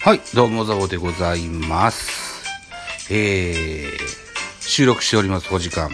[0.00, 2.44] はい、どうも、ザボでございます。
[3.10, 5.90] えー、収録しておりますお時間、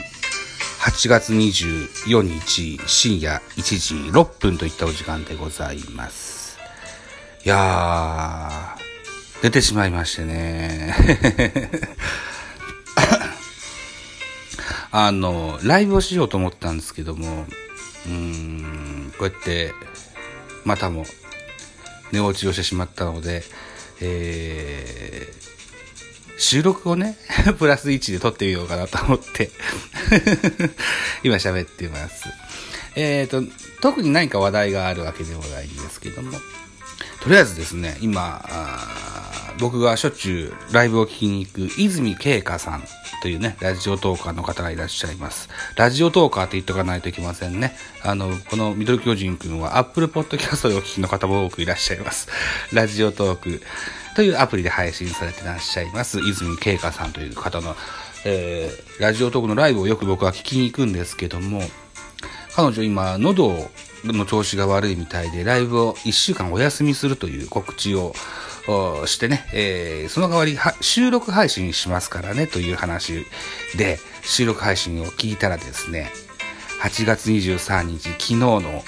[0.81, 6.59] 8月24日深夜1時6分といったお時間でございます。
[7.47, 10.95] いやー、出てしまいましてね。
[14.93, 17.47] あの、ライブをしようと思ったんですけども、
[18.07, 19.73] うーん、こうやって、
[20.65, 21.07] またも
[22.13, 23.43] 寝落ちをしてしまったので、
[24.01, 27.17] えー、収録をね、
[27.59, 29.51] プラス1で撮ってみようかなと思って、
[31.23, 32.25] 今喋ってます。
[32.97, 33.43] えーと、
[33.81, 36.39] 特に何か話題があるわけでもないんですけども、
[37.21, 38.45] とりあえずですね、今、
[39.59, 42.85] 僕がしょっちゅうライブを聞きに行く泉慶香さん
[43.23, 45.49] というね、ラジオトーカーの方がいらっしゃいます。
[45.77, 47.75] ラジオトーカーって言っとかないといけませんね。
[48.03, 52.29] あの、このミドル巨人くんは Apple Podcast でお聞きの方も多くいらっしゃいます。
[52.73, 53.63] ラジオトーク
[54.15, 57.77] というアプリで配信されてらっしゃいます、泉慶香さんという方の、
[58.25, 61.63] えー、ラジオトークのライブをよく僕は聞きに行くんですけども、
[62.55, 63.71] 彼女今、喉
[64.05, 68.15] の調子が悪いみたいで、ライブを1週間お休みするという告知を
[69.07, 73.27] してね、えーその代わり収録配信しますからねという話
[73.77, 76.11] で、収録配信を聞いたらですね、
[76.83, 78.85] 8月23日、昨日の、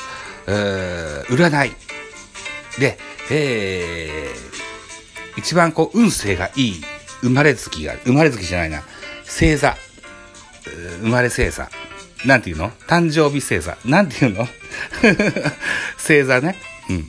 [0.47, 1.73] えー占い
[2.81, 2.99] で、
[3.31, 4.57] えー
[5.39, 6.83] 一番こう、運勢がいい
[7.21, 8.83] 生まれ月が、生まれ月じゃないな、
[9.25, 9.77] 星座、
[11.03, 11.69] 生まれ星座。
[12.25, 12.71] なんていうの？
[12.89, 13.77] 誕生日星座。
[13.85, 14.49] なんていうの？
[15.99, 16.57] 星座ね。
[16.89, 17.09] うん。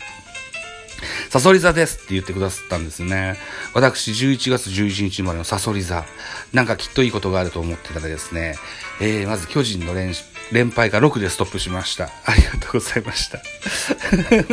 [1.37, 3.37] サソリ座ですって言ってくださったんですね。
[3.75, 6.03] 私、11月11日生まれのサソリ座。
[6.51, 8.55] なんかきっといいことがあると思ってたらですね、
[8.99, 10.13] えー、まず巨人の連
[10.51, 12.05] 連敗が6でストップしました。
[12.25, 13.39] ありがとうございました。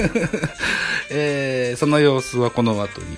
[1.08, 3.16] えー、その様子はこの後に、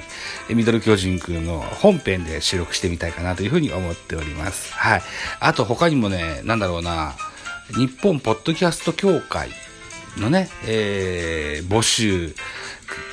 [0.55, 4.73] ミドル巨人くんの本編で収録してみたいかなというふうに思っております。
[4.75, 5.03] はい。
[5.41, 7.17] あと他にもね、なんだろうな、
[7.75, 9.51] 日本ポッドキャスト協会
[10.19, 12.33] のね、えー募集、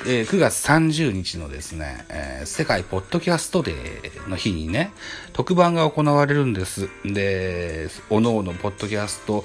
[0.06, 4.92] えー9月30日のですね、えー世界ポッドキャストデーの日にね、
[5.32, 6.90] 特番が行われるんです。
[7.06, 9.44] で、おのおのポッドキャスト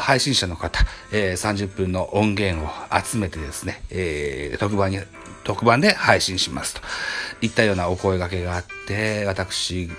[0.00, 2.68] 配信者の方、えー30分の音源を
[3.02, 5.00] 集めてですね、えー特番に、
[5.44, 6.80] 特番で配信しますと
[7.40, 9.90] いったようなお声掛けがあって、私、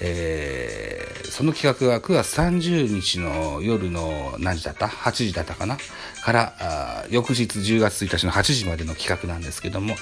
[0.00, 5.78] えーその企画は9月30日の夜の何時だった ?8 時だったかな？
[6.22, 9.94] から、翌日10月1日の8時までの企画なんですけども、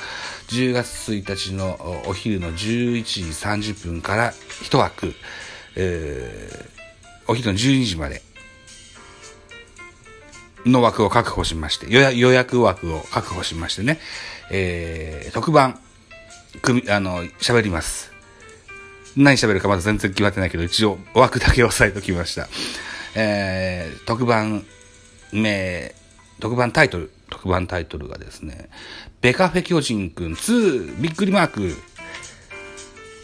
[0.49, 3.23] 10月1日のお昼の11時
[3.71, 4.33] 30分から
[4.63, 5.15] 一枠、
[5.77, 8.23] えーお昼の12時まで
[10.65, 11.87] の枠を確保しまして、
[12.17, 14.01] 予約枠を確保しましてね、
[14.51, 15.79] えー特番、
[16.63, 18.18] 組、あの、喋ります。
[19.17, 22.49] 何喋るかまだ全然決まってないけど、一応枠だけ押さえときました。
[23.15, 24.65] えー、特番
[25.33, 25.95] 名、
[26.41, 28.69] 特番タイトル、特番タイトルがですね、
[29.21, 31.77] ベカフェ巨人くん2びっくりマーク。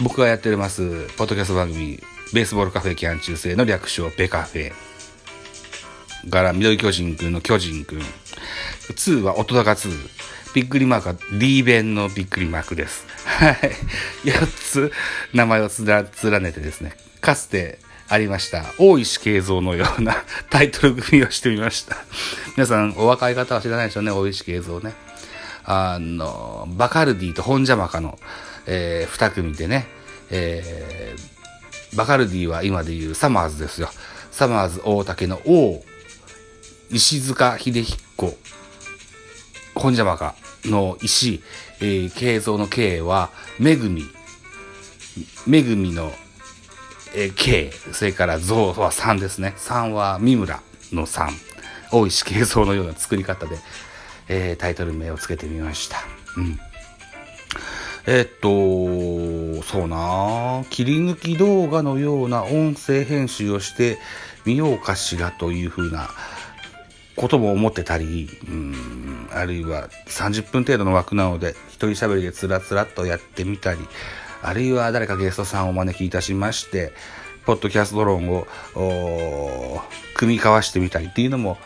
[0.01, 2.01] 僕がやっております、ポッドキャスト番組、
[2.33, 4.73] ベースボールカフェキャン中世の略称、ベカフェ。
[6.31, 8.03] から、緑巨人くんの巨人くん。
[8.93, 9.91] 2は音高2。
[10.55, 13.07] びっくりマークは D 弁のびっくりマークです。
[13.25, 13.55] はい。
[14.25, 14.93] 4つ
[15.33, 17.79] 名前を連ねてですね、かつて
[18.09, 20.15] ありました、大石慶三のような
[20.51, 21.97] タイトル組みをしてみました。
[22.57, 24.93] 皆さん、お若い方は知らないでしょうね、大石慶三ね。
[25.65, 28.19] あの、バカルディと本邪魔かの、
[28.67, 29.89] えー二組でね、
[30.31, 31.35] えー
[31.97, 33.89] バカルディは今で言うサマーズですよ。
[34.31, 35.85] サマーズ大竹の王、
[36.91, 38.37] 石塚秀彦、
[39.75, 41.43] 本邪魔かの石、
[41.81, 44.05] えー、慶三の慶は、めぐみ、
[45.47, 46.13] めぐみの、
[47.15, 49.55] えー、慶、それから象は3ですね。
[49.57, 50.61] 3は三村
[50.93, 51.29] の3。
[51.93, 53.57] 大石慶三のような作り方で、
[54.29, 55.99] えータイトル名をつけてみました。
[56.37, 56.59] うん。
[58.07, 63.99] えっと、そうな切り抜き動画のような音声編集をして
[64.45, 66.11] みようかしらというふうな
[67.17, 73.81] ことも思ってたり、うん、あるいは30分程度の枠なので、一人喋りでつらつらっとやってみたり、
[74.43, 76.93] あるいは誰かゲストさんをお招きいたしまして、
[77.47, 79.81] ポッドキャスト論を、ー
[80.15, 81.59] 組み交わしてみたりっていうのも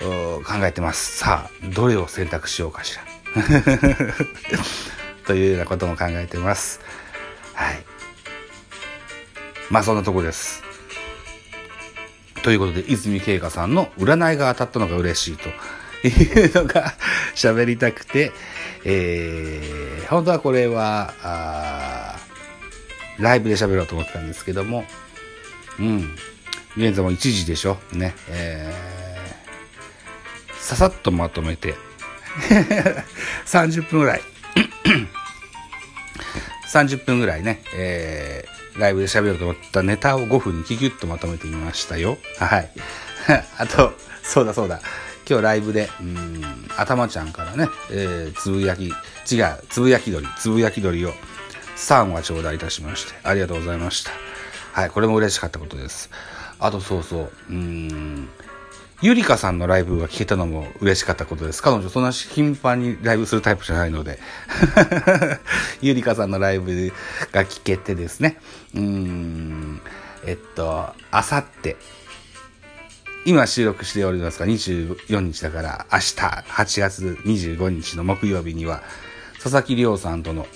[0.00, 1.18] 考えてます。
[1.18, 3.04] さあ、どれを選択しようかしら。
[5.26, 6.80] というようなことも考えてます。
[7.54, 7.84] はい。
[9.70, 10.62] まあそんなとこです。
[12.44, 15.48] ということで、泉慶香さんの占いが当たったのが嬉しいと
[16.06, 16.92] いうのが
[17.34, 18.32] 喋りたくて、
[18.84, 22.18] えー、本当はこれは、あ
[23.18, 24.84] ライブで喋ろうと思ってたんですけども、
[25.78, 26.14] うん。
[26.76, 27.78] 現在も1時でしょ？
[27.92, 28.14] ね。
[28.28, 31.74] えー、ささっとまとめて、
[33.46, 34.20] 30分ぐらい
[36.70, 42.18] 30分ぐらいね、えー、ライブで喋ろうと思ったネタを5分にキュキュッとまとめてみましたよ。
[42.38, 42.70] はい。
[43.58, 43.92] あと、
[44.22, 44.80] そうだそうだ。
[45.28, 48.94] 今日ライブで、うん、頭ちゃんからね、えー、つぶやき、違う、
[49.70, 51.14] つぶやき鳥、つぶやき鳥を
[51.76, 54.10] 3話頂戴いたしまして、ありがとうございました。
[54.72, 56.10] はい、これも嬉しかったことです。
[56.58, 58.28] あとそうそう、うん、
[59.02, 61.62] ゆりかさんのライブが聴けたのも嬉しかったことです。
[61.62, 64.18] 彼女そんな頻繁にライブするタイプじゃないので。
[65.82, 66.92] ゆりかさんのライブ
[67.32, 68.38] が聴けてですね。
[68.74, 69.80] うん、
[70.26, 71.76] えっと、あさって、
[73.26, 78.82] 今収録しておりますが、24日だから明日8月25日の木曜日には、
[79.34, 80.46] 佐々木亮さんとの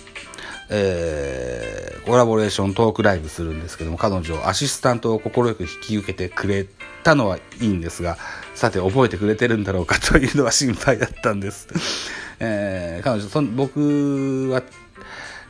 [0.70, 6.66] えー、コラボレーショントークライブするんですけども、彼女、アシスタントを快く引き受けてくれ
[7.08, 8.18] たのはいいんですが、
[8.54, 11.68] さて覚えてくれてるんだろうかというのは心配だったんです。
[12.38, 14.62] えー、彼女、その僕は、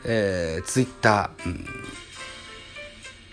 [0.05, 1.65] えー、ツイッター、うん、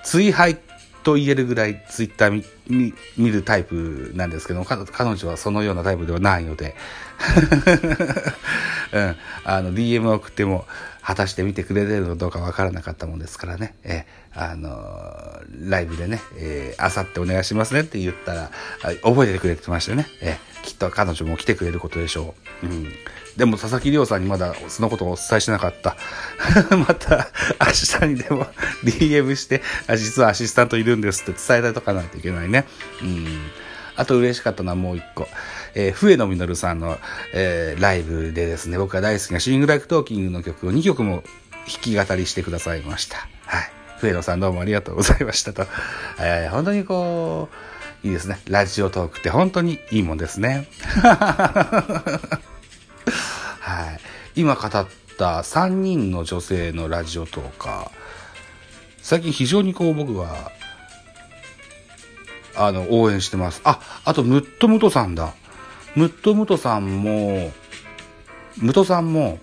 [0.02, 0.58] 追廃
[1.04, 6.74] と言えるぐらいツイッター見見るタイプなんですけど、彼女はそのようなタイプではないので、
[8.92, 10.66] うん、あの、DM を送っても、
[11.06, 18.50] 果たして見てくれてるのかどうかわからなかったもんですからね、えあのー、ライブでね、えー、あさってお願いしますねって言ったら、
[19.04, 22.66] 覚えてくれてましたね、えー、きっと彼女も来てくれることでしょう。
[22.66, 22.92] うん。
[23.36, 25.96] でも佐々木亮さんにまだそのことをお伝えしなかった。
[26.74, 27.28] また
[27.64, 28.46] 明日にでも
[28.82, 29.62] DM して、
[29.96, 32.66] 実はアシスタントいるんですって伝えておかないといけないね。
[33.00, 33.26] うん。
[33.94, 35.28] あと嬉しかったのはもう一個。
[35.78, 36.96] えー、笛野実さんの、
[37.34, 41.22] えー、ライブでですね、僕が大好きな SING LIKE TALKING の曲を2曲も
[41.66, 43.18] 弾き語りしてくださいました。
[43.44, 43.70] はい。
[43.98, 45.66] 笛野さんどうもありがとうございましたと。
[46.18, 47.50] えー、本当にこ
[48.02, 48.38] う、いいですね。
[48.48, 50.66] ラジオトークって本当にいいもんですね。
[50.96, 52.30] は
[54.34, 54.40] い。
[54.40, 54.70] 今語っ
[55.18, 57.90] た3人の女性のラジオトーカー。
[59.02, 60.52] 最近非常にこう僕は、
[62.54, 63.60] あの、応援してます。
[63.64, 65.34] あ、あと、ムットムトさんだ。
[65.96, 67.50] ムットムトさんも、
[68.58, 69.38] ムトさんも、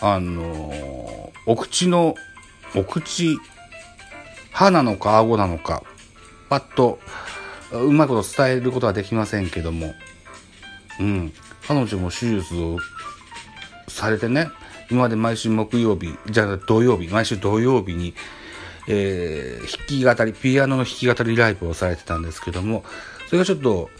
[0.00, 2.14] あの、お口の、
[2.76, 3.36] お口、
[4.52, 5.82] 歯なのか顎なのか、
[6.48, 7.00] パッと、
[7.72, 9.92] うまいこと伝えることはできませんけども、
[11.00, 11.32] うん。
[11.66, 12.78] 彼女も手術を
[13.88, 14.48] されてね、
[14.92, 18.14] 今まで毎週木曜日、じゃあ土曜日、毎週土曜日に、
[18.86, 22.84] えー、弾き語り、ピアノの弾き語りライブをされてたんですけども、
[23.26, 23.90] それがちょっと、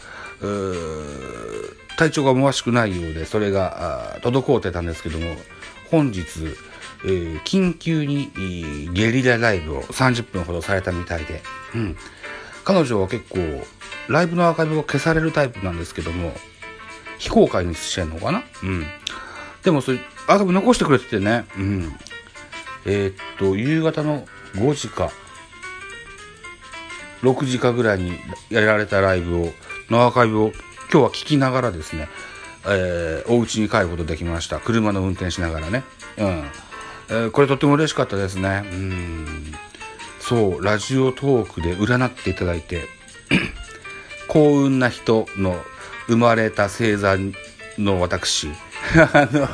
[1.97, 5.35] 体調が思わしくないようで、それが滞ってたんですけども、
[5.89, 6.23] 本日、
[7.45, 8.31] 緊急に
[8.93, 11.41] ゲリラライブを30分ほどされたみたいで、
[11.73, 11.97] うん。
[12.63, 13.65] 彼女は結構、
[14.07, 16.33] ライブのアーカイブを消されるタイプなんですけども、
[17.17, 18.43] 非公開にしてんのかな？
[18.63, 18.85] うん。
[19.63, 21.95] でもそれ、アーカイブ残してくれててね、うん。
[22.85, 25.11] えー、っと、夕方の5時か、
[27.25, 28.13] 6時かぐらいに
[28.49, 29.53] やられたライブを、
[29.89, 30.51] のアーカイブを
[30.91, 32.07] 今日は聞きながらですね、
[32.67, 34.59] えー、お家に帰ることできました。
[34.59, 35.83] 車の運転しながらね。
[36.17, 36.25] うん。
[37.09, 38.63] えー、これとっても嬉しかったですね。
[38.65, 39.53] うん。
[40.19, 42.85] そう、ラジオトークで占っていただいて、
[44.27, 45.59] 幸運な人の
[46.07, 47.15] 生まれた星座
[47.77, 48.49] の私、
[49.13, 49.47] あの、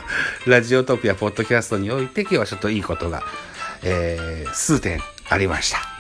[0.46, 3.24] ラジオトークやポッドキャストにおいて今日はちょっといいことが、
[3.84, 5.90] えー、数点ありました。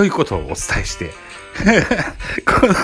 [0.00, 1.10] ということをお伝えして、
[2.46, 2.74] この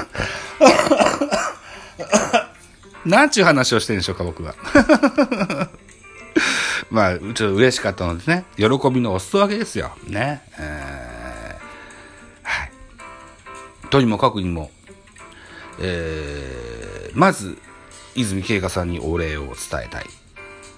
[3.11, 4.55] なんちゅう話をしてるんでしょうか、僕は。
[6.93, 9.97] まあ、ちょっと嬉しかったのでね、喜びのお裾分けですよ。
[10.07, 10.43] ね。
[10.59, 12.71] えー、はい。
[13.89, 14.71] とにもかくにも、
[15.79, 17.57] えー、まず、
[18.15, 20.07] 泉慶香さんにお礼を伝えたい。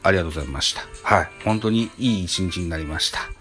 [0.04, 0.82] ありがとうございました。
[1.02, 1.30] はい。
[1.42, 3.37] 本当にいい一日になりました。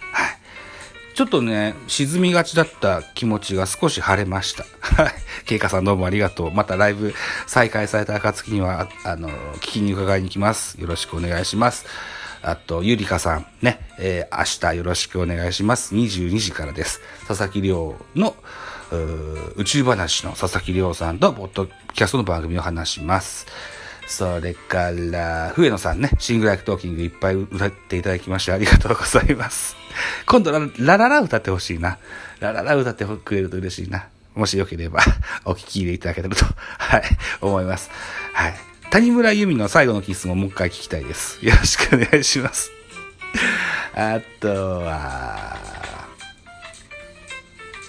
[1.18, 4.66] ちょっとね、沈みがちだった気持ちが少し晴れました。
[5.02, 5.14] はい。
[5.48, 6.52] ケイカさんどうもありがとう。
[6.52, 7.12] またライブ
[7.48, 10.80] 再開された暁には、あの、聞きに伺いに来ます。
[10.80, 11.88] よろしくお願いします。
[12.44, 15.96] あと、ゆりかさん、ね、えー、明日よろしくお願いします。
[15.96, 17.02] 22時からです。
[17.28, 18.36] 佐々木亮の、
[19.56, 23.48] 宇宙話の佐々木亮さんと、ポッドキャストの番組を話します。
[24.06, 29.87] それから、笛野さんね、 SING LIKE TALKING いっぱい歌っていただきましてありがとうございます。
[30.26, 31.98] 今度ラ、ラララ歌ってほしいな。
[32.40, 34.08] ラララ歌ってくれると嬉しいな。
[34.36, 35.02] もしよければ
[35.46, 36.46] お聞き入れいただけたらと、
[36.78, 37.04] はい、
[37.42, 37.90] 思います。
[38.34, 38.56] はい。
[38.92, 41.44] 谷村由美の最後のキスももう一回聞きたいです。
[41.46, 42.72] よろしくお願いします。
[43.96, 45.58] あとは、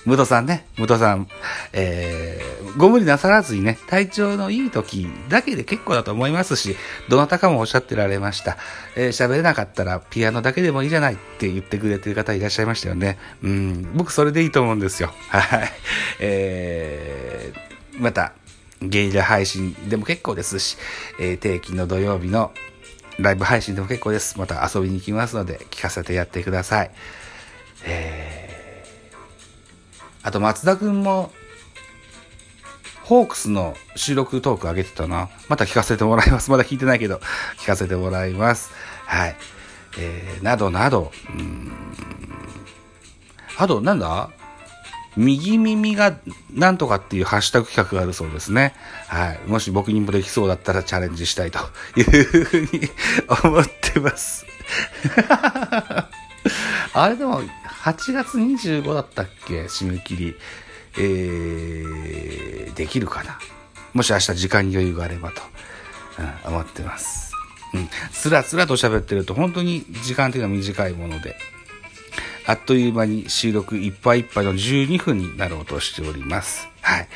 [0.09, 1.29] 武藤さんね、武藤さん、
[1.75, 6.77] えー、ご無理なさらずにね、体調のいい時だけで結構だと思いますし、
[7.11, 8.57] どなたかもおっしゃってられました。
[8.97, 13.19] えー、喋れなかったらピアノだけでもいいじゃないって言ってくれてる方いらっしゃいましたよね。
[13.43, 15.13] うん、僕それでいいと思うんですよ。
[15.29, 15.73] はい。
[16.21, 18.33] えー、また、
[18.81, 20.79] ゲリラ配信でも結構ですし、
[21.21, 22.55] えー、定期の土曜日の
[23.19, 24.39] ライブ配信でも結構です。
[24.39, 26.91] また遊びに行きますので、聞かせてやってください。
[27.85, 28.38] えー
[30.23, 31.33] あと松田くんも、
[33.05, 35.31] ホークスの収録トーク上げてたな。
[35.49, 36.51] また聞かせてもらいます。
[36.51, 37.21] まだ聞いてないけど、
[37.59, 38.71] 聞かせてもらいます。
[39.07, 39.37] はい。
[39.99, 41.73] えー、などなど、うん。
[43.57, 44.31] あと、なんだ？
[45.17, 46.17] 右耳が
[46.53, 48.75] なんとかっていうハッシュタグ企画があるそうですね。
[49.09, 49.41] はい。
[49.47, 51.59] もし僕にもできそうだったらチャレンジしたいと
[51.97, 52.05] いう
[52.45, 52.89] ふうに
[53.43, 54.47] 思ってます。
[56.95, 57.41] あれでも、
[57.83, 59.65] 8月25だったっけ？
[59.65, 60.37] 締め切り。
[61.01, 63.39] えー、できるかな？
[63.95, 65.43] もし明日時間に余裕があればと、
[66.47, 67.33] うん、思ってます。
[67.75, 67.89] うん。
[68.13, 71.37] つらつらと喋ってると本当に時間的には短いもので、
[72.47, 76.69] あっという間に収録いっぱいいっぱいの12分になろうとしております。
[76.81, 77.09] はい。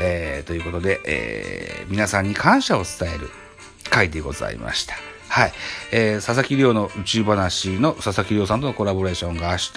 [0.00, 3.30] えー、ということで、えー、皆さんに感謝を伝える
[3.90, 4.94] 回でございました。
[5.38, 5.52] はい。
[5.92, 9.70] えー、佐々木亮の宇宙話の佐々木亮さんとのコラボレーションが明日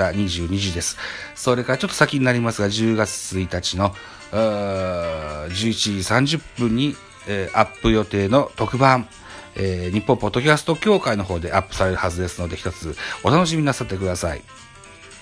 [0.48, 0.98] 22時です。
[1.36, 3.94] それからちょっと先になりますが、10月1日の、
[4.32, 6.96] 11時30分に、
[7.28, 9.08] えー、アップ予定の特番、
[9.56, 14.42] えー、日本ポッドキャスト協会の方でアップされるはずですので、一つお楽しみなさってください。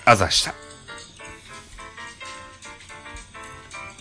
[0.05, 0.69] あざした。